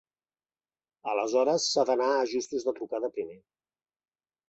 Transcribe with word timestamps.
Aleshores 1.13 1.69
s'ha 1.75 1.85
d'anar 1.91 2.09
a 2.17 2.19
ajustos 2.25 2.69
de 2.71 2.77
trucada 2.83 3.15
primer. 3.19 3.41